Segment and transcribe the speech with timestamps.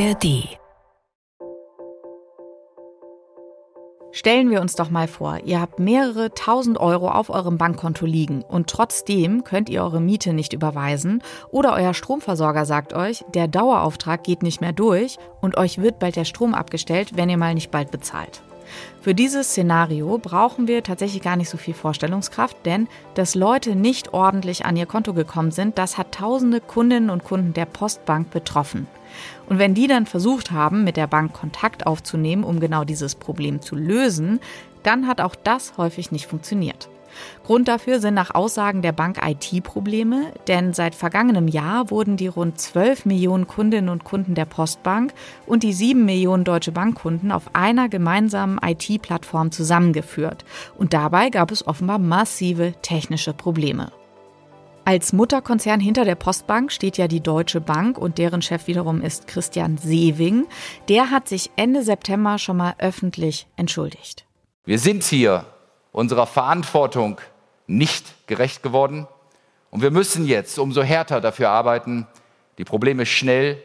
[0.00, 0.56] ARD
[4.12, 8.42] Stellen wir uns doch mal vor, ihr habt mehrere tausend Euro auf eurem Bankkonto liegen
[8.42, 14.24] und trotzdem könnt ihr eure Miete nicht überweisen oder euer Stromversorger sagt euch, der Dauerauftrag
[14.24, 17.70] geht nicht mehr durch und euch wird bald der Strom abgestellt, wenn ihr mal nicht
[17.70, 18.42] bald bezahlt.
[19.00, 24.12] Für dieses Szenario brauchen wir tatsächlich gar nicht so viel Vorstellungskraft, denn dass Leute nicht
[24.12, 28.86] ordentlich an ihr Konto gekommen sind, das hat tausende Kundinnen und Kunden der Postbank betroffen.
[29.48, 33.60] Und wenn die dann versucht haben, mit der Bank Kontakt aufzunehmen, um genau dieses Problem
[33.60, 34.40] zu lösen,
[34.82, 36.88] dann hat auch das häufig nicht funktioniert.
[37.44, 42.60] Grund dafür sind nach Aussagen der Bank IT-Probleme, denn seit vergangenem Jahr wurden die rund
[42.60, 45.12] 12 Millionen Kundinnen und Kunden der Postbank
[45.46, 50.44] und die 7 Millionen Deutsche Bankkunden auf einer gemeinsamen IT-Plattform zusammengeführt.
[50.78, 53.92] Und dabei gab es offenbar massive technische Probleme.
[54.84, 59.26] Als Mutterkonzern hinter der Postbank steht ja die Deutsche Bank und deren Chef wiederum ist
[59.28, 60.46] Christian Sewing.
[60.88, 64.26] Der hat sich Ende September schon mal öffentlich entschuldigt.
[64.64, 65.44] Wir sind hier
[65.92, 67.20] unserer Verantwortung
[67.66, 69.06] nicht gerecht geworden
[69.70, 72.06] und wir müssen jetzt umso härter dafür arbeiten,
[72.58, 73.62] die Probleme schnell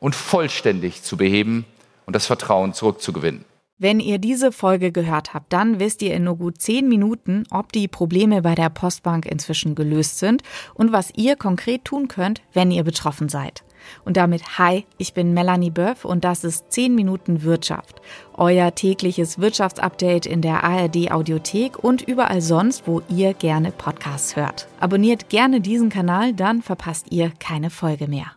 [0.00, 1.64] und vollständig zu beheben
[2.04, 3.44] und das Vertrauen zurückzugewinnen.
[3.78, 7.72] Wenn ihr diese Folge gehört habt, dann wisst ihr in nur gut zehn Minuten, ob
[7.72, 10.42] die Probleme bei der Postbank inzwischen gelöst sind
[10.72, 13.64] und was ihr konkret tun könnt, wenn ihr betroffen seid.
[14.04, 18.00] Und damit hi, ich bin Melanie Böff und das ist 10 Minuten Wirtschaft.
[18.34, 24.68] Euer tägliches Wirtschaftsupdate in der ARD Audiothek und überall sonst, wo ihr gerne Podcasts hört.
[24.80, 28.32] Abonniert gerne diesen Kanal, dann verpasst ihr keine Folge mehr.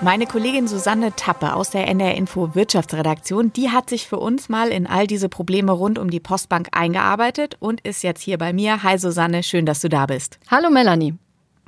[0.00, 4.68] Meine Kollegin Susanne Tappe aus der NR Info Wirtschaftsredaktion, die hat sich für uns mal
[4.68, 8.84] in all diese Probleme rund um die Postbank eingearbeitet und ist jetzt hier bei mir.
[8.84, 10.38] Hi Susanne, schön, dass du da bist.
[10.48, 11.14] Hallo Melanie.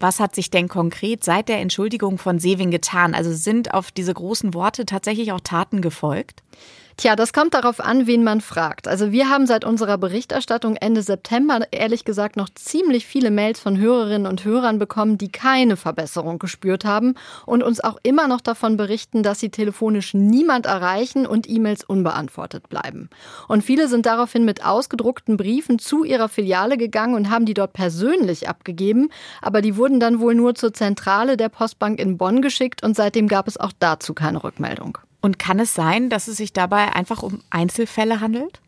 [0.01, 3.15] Was hat sich denn konkret seit der Entschuldigung von Sewing getan?
[3.15, 6.43] Also sind auf diese großen Worte tatsächlich auch Taten gefolgt?
[7.01, 8.87] Tja, das kommt darauf an, wen man fragt.
[8.87, 13.79] Also wir haben seit unserer Berichterstattung Ende September ehrlich gesagt noch ziemlich viele Mails von
[13.79, 17.15] Hörerinnen und Hörern bekommen, die keine Verbesserung gespürt haben
[17.47, 22.69] und uns auch immer noch davon berichten, dass sie telefonisch niemand erreichen und E-Mails unbeantwortet
[22.69, 23.09] bleiben.
[23.49, 27.73] Und viele sind daraufhin mit ausgedruckten Briefen zu ihrer Filiale gegangen und haben die dort
[27.73, 29.09] persönlich abgegeben,
[29.41, 33.27] aber die wurden dann wohl nur zur Zentrale der Postbank in Bonn geschickt und seitdem
[33.27, 34.99] gab es auch dazu keine Rückmeldung.
[35.21, 38.61] Und kann es sein, dass es sich dabei einfach um Einzelfälle handelt?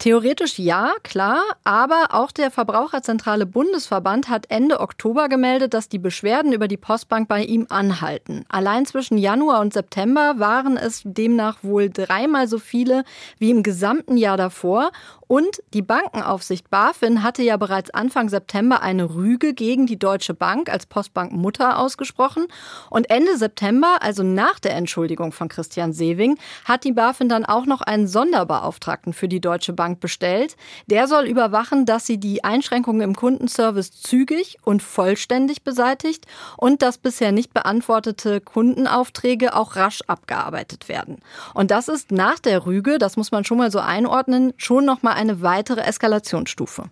[0.00, 6.54] Theoretisch ja, klar, aber auch der Verbraucherzentrale Bundesverband hat Ende Oktober gemeldet, dass die Beschwerden
[6.54, 8.46] über die Postbank bei ihm anhalten.
[8.48, 13.04] Allein zwischen Januar und September waren es demnach wohl dreimal so viele
[13.38, 14.90] wie im gesamten Jahr davor
[15.30, 20.68] und die Bankenaufsicht BaFin hatte ja bereits Anfang September eine Rüge gegen die Deutsche Bank
[20.68, 22.48] als Postbankmutter ausgesprochen.
[22.90, 27.64] Und Ende September, also nach der Entschuldigung von Christian Sewing, hat die BaFin dann auch
[27.64, 30.56] noch einen Sonderbeauftragten für die Deutsche Bank bestellt.
[30.86, 36.98] Der soll überwachen, dass sie die Einschränkungen im Kundenservice zügig und vollständig beseitigt und dass
[36.98, 41.18] bisher nicht beantwortete Kundenaufträge auch rasch abgearbeitet werden.
[41.54, 45.02] Und das ist nach der Rüge, das muss man schon mal so einordnen, schon noch
[45.02, 46.90] mal eine weitere Eskalationsstufe.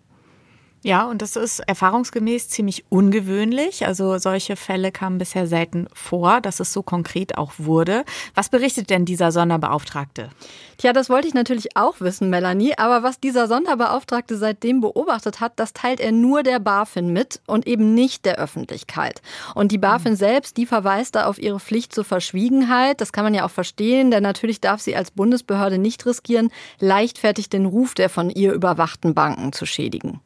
[0.83, 3.85] Ja, und das ist erfahrungsgemäß ziemlich ungewöhnlich.
[3.85, 8.05] Also solche Fälle kamen bisher selten vor, dass es so konkret auch wurde.
[8.35, 10.29] Was berichtet denn dieser Sonderbeauftragte?
[10.77, 12.79] Tja, das wollte ich natürlich auch wissen, Melanie.
[12.79, 17.67] Aber was dieser Sonderbeauftragte seitdem beobachtet hat, das teilt er nur der BaFin mit und
[17.67, 19.21] eben nicht der Öffentlichkeit.
[19.57, 23.01] Und die BaFin selbst, die verweist da auf ihre Pflicht zur Verschwiegenheit.
[23.01, 27.51] Das kann man ja auch verstehen, denn natürlich darf sie als Bundesbehörde nicht riskieren, leichtfertig
[27.51, 30.21] den Ruf der von ihr überwachten Banken zu schädigen.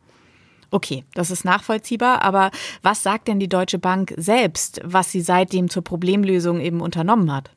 [0.73, 2.51] Okay, das ist nachvollziehbar, aber
[2.81, 7.51] was sagt denn die Deutsche Bank selbst, was sie seitdem zur Problemlösung eben unternommen hat?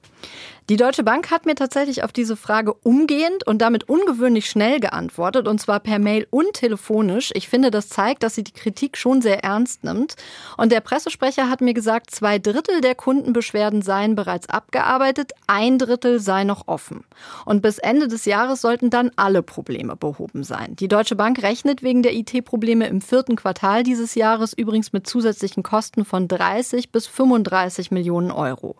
[0.67, 5.47] Die Deutsche Bank hat mir tatsächlich auf diese Frage umgehend und damit ungewöhnlich schnell geantwortet,
[5.47, 7.29] und zwar per Mail und telefonisch.
[7.35, 10.15] Ich finde, das zeigt, dass sie die Kritik schon sehr ernst nimmt.
[10.57, 16.19] Und der Pressesprecher hat mir gesagt, zwei Drittel der Kundenbeschwerden seien bereits abgearbeitet, ein Drittel
[16.19, 17.03] sei noch offen.
[17.45, 20.75] Und bis Ende des Jahres sollten dann alle Probleme behoben sein.
[20.77, 25.61] Die Deutsche Bank rechnet wegen der IT-Probleme im vierten Quartal dieses Jahres übrigens mit zusätzlichen
[25.61, 28.77] Kosten von 30 bis 35 Millionen Euro.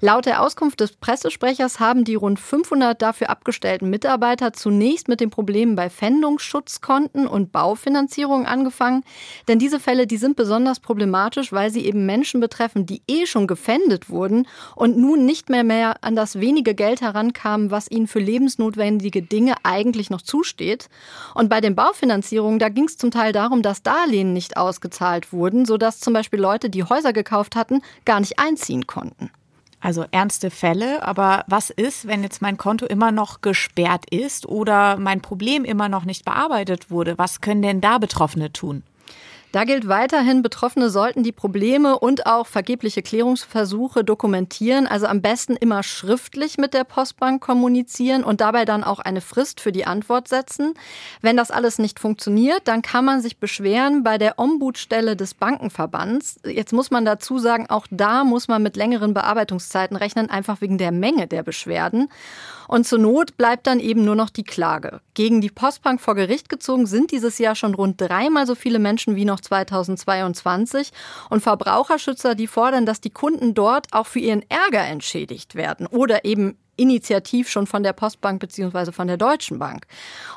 [0.00, 5.30] Laut der Auskunft des Pressesprechers haben die rund 500 dafür abgestellten Mitarbeiter zunächst mit den
[5.30, 9.02] Problemen bei Pfändungsschutzkonten und Baufinanzierung angefangen.
[9.48, 13.48] Denn diese Fälle, die sind besonders problematisch, weil sie eben Menschen betreffen, die eh schon
[13.48, 14.46] gefändet wurden
[14.76, 19.54] und nun nicht mehr mehr an das wenige Geld herankamen, was ihnen für lebensnotwendige Dinge
[19.64, 20.88] eigentlich noch zusteht.
[21.34, 25.64] Und bei den Baufinanzierungen, da ging es zum Teil darum, dass Darlehen nicht ausgezahlt wurden,
[25.64, 29.32] sodass zum Beispiel Leute, die Häuser gekauft hatten, gar nicht einziehen konnten.
[29.80, 34.96] Also ernste Fälle, aber was ist, wenn jetzt mein Konto immer noch gesperrt ist oder
[34.96, 37.16] mein Problem immer noch nicht bearbeitet wurde?
[37.16, 38.82] Was können denn da Betroffene tun?
[39.50, 45.56] Da gilt weiterhin, Betroffene sollten die Probleme und auch vergebliche Klärungsversuche dokumentieren, also am besten
[45.56, 50.28] immer schriftlich mit der Postbank kommunizieren und dabei dann auch eine Frist für die Antwort
[50.28, 50.74] setzen.
[51.22, 56.40] Wenn das alles nicht funktioniert, dann kann man sich beschweren bei der Ombudsstelle des Bankenverbands.
[56.44, 60.76] Jetzt muss man dazu sagen, auch da muss man mit längeren Bearbeitungszeiten rechnen, einfach wegen
[60.76, 62.10] der Menge der Beschwerden.
[62.68, 65.00] Und zur Not bleibt dann eben nur noch die Klage.
[65.14, 69.16] Gegen die Postbank vor Gericht gezogen sind dieses Jahr schon rund dreimal so viele Menschen
[69.16, 70.90] wie noch 2022.
[71.30, 76.24] Und Verbraucherschützer, die fordern, dass die Kunden dort auch für ihren Ärger entschädigt werden oder
[76.24, 79.86] eben initiativ schon von der Postbank beziehungsweise von der Deutschen Bank.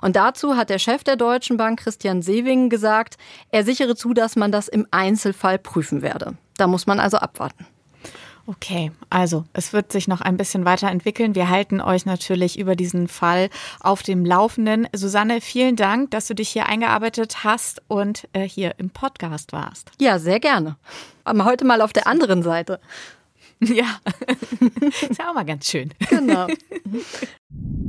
[0.01, 3.17] Und dazu hat der Chef der Deutschen Bank, Christian Sewing, gesagt,
[3.51, 6.35] er sichere zu, dass man das im Einzelfall prüfen werde.
[6.57, 7.67] Da muss man also abwarten.
[8.51, 11.35] Okay, also es wird sich noch ein bisschen weiterentwickeln.
[11.35, 13.49] Wir halten euch natürlich über diesen Fall
[13.79, 14.89] auf dem Laufenden.
[14.93, 19.91] Susanne, vielen Dank, dass du dich hier eingearbeitet hast und äh, hier im Podcast warst.
[20.01, 20.75] Ja, sehr gerne.
[21.23, 22.79] Aber heute mal auf der anderen Seite.
[23.63, 23.99] Ja,
[25.07, 25.93] ist ja auch mal ganz schön.
[26.09, 26.47] Genau.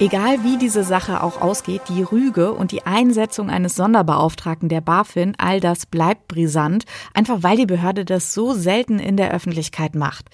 [0.00, 5.34] Egal wie diese Sache auch ausgeht, die Rüge und die Einsetzung eines Sonderbeauftragten der BaFin,
[5.38, 6.84] all das bleibt brisant,
[7.14, 10.26] einfach weil die Behörde das so selten in der Öffentlichkeit macht.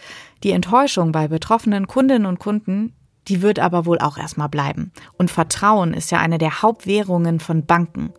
[0.43, 2.93] Die Enttäuschung bei betroffenen Kundinnen und Kunden,
[3.29, 4.93] die wird aber wohl auch erstmal bleiben.
[5.19, 8.13] Und Vertrauen ist ja eine der Hauptwährungen von Banken.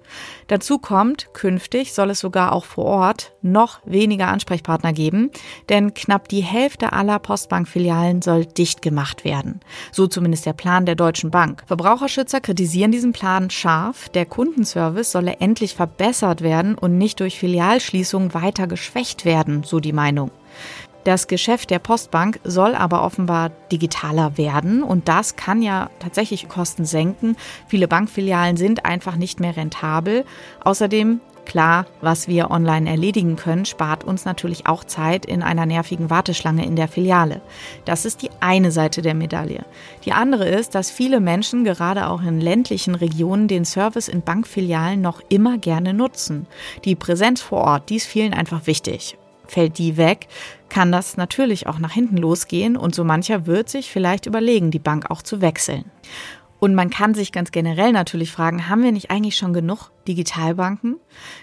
[0.48, 5.32] Dazu kommt, künftig soll es sogar auch vor Ort noch weniger Ansprechpartner geben,
[5.70, 9.60] denn knapp die Hälfte aller Postbankfilialen soll dicht gemacht werden.
[9.92, 11.64] So zumindest der Plan der Deutschen Bank.
[11.68, 14.10] Verbraucherschützer kritisieren diesen Plan scharf.
[14.10, 19.94] Der Kundenservice solle endlich verbessert werden und nicht durch Filialschließungen weiter geschwächt werden, so die
[19.94, 20.32] Meinung.
[21.06, 26.84] Das Geschäft der Postbank soll aber offenbar digitaler werden und das kann ja tatsächlich Kosten
[26.84, 27.38] senken.
[27.68, 30.26] Viele Bankfilialen sind einfach nicht mehr rentabel.
[30.64, 36.10] Außerdem Klar, was wir online erledigen können, spart uns natürlich auch Zeit in einer nervigen
[36.10, 37.40] Warteschlange in der Filiale.
[37.86, 39.64] Das ist die eine Seite der Medaille.
[40.06, 45.02] Die andere ist, dass viele Menschen gerade auch in ländlichen Regionen den Service in Bankfilialen
[45.02, 46.48] noch immer gerne nutzen.
[46.84, 49.16] Die Präsenz vor Ort, die ist vielen einfach wichtig
[49.52, 50.28] fällt die weg,
[50.70, 54.80] kann das natürlich auch nach hinten losgehen und so mancher wird sich vielleicht überlegen, die
[54.80, 55.86] Bank auch zu wechseln.
[56.60, 60.98] Und man kann sich ganz generell natürlich fragen, haben wir nicht eigentlich schon genug Digitalbanken?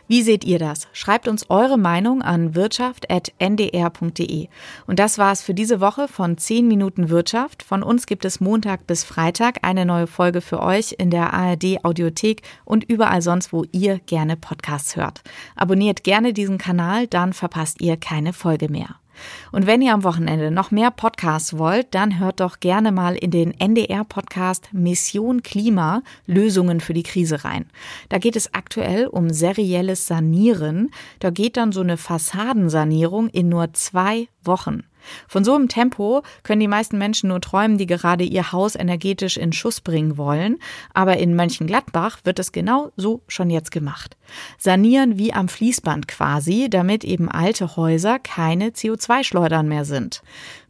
[0.09, 0.89] Wie seht ihr das?
[0.93, 4.49] Schreibt uns eure Meinung an wirtschaft.ndr.de.
[4.87, 7.63] Und das war es für diese Woche von 10 Minuten Wirtschaft.
[7.63, 11.85] Von uns gibt es Montag bis Freitag eine neue Folge für euch in der ARD
[11.85, 15.23] Audiothek und überall sonst, wo ihr gerne Podcasts hört.
[15.57, 19.02] Abonniert gerne diesen Kanal, dann verpasst ihr keine Folge mehr.
[19.51, 23.31] Und wenn ihr am Wochenende noch mehr Podcasts wollt, dann hört doch gerne mal in
[23.31, 27.67] den NDR-Podcast Mission Klima Lösungen für die Krise rein.
[28.09, 30.91] Da geht es aktuell um serielles Sanieren.
[31.19, 34.85] Da geht dann so eine Fassadensanierung in nur zwei Wochen.
[35.29, 39.37] Von so einem Tempo können die meisten Menschen nur träumen, die gerade ihr Haus energetisch
[39.37, 40.59] in Schuss bringen wollen.
[40.95, 44.17] Aber in Mönchengladbach wird es genau so schon jetzt gemacht.
[44.59, 50.23] Sanieren wie am Fließband quasi, damit eben alte Häuser keine CO2-Schleudern mehr sind.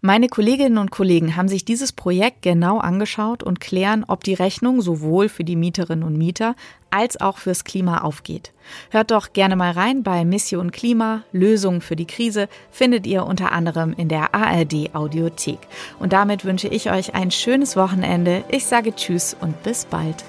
[0.04, 4.80] Meine Kolleginnen und Kollegen haben sich dieses Projekt genau angeschaut und klären, ob die Rechnung
[4.80, 6.56] sowohl für die Mieterinnen und Mieter
[6.90, 8.50] als auch fürs Klima aufgeht.
[8.90, 13.52] Hört doch gerne mal rein bei Mission Klima, Lösungen für die Krise, findet ihr unter
[13.52, 15.60] anderem in der ARD Audiothek.
[16.00, 18.42] Und damit wünsche ich euch ein schönes Wochenende.
[18.48, 20.24] Ich sage Tschüss und bis bald.